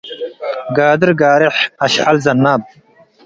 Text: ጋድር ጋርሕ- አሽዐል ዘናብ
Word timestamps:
ጋድር 0.75 1.11
ጋርሕ- 1.19 1.57
አሽዐል 1.83 2.17
ዘናብ 2.25 2.61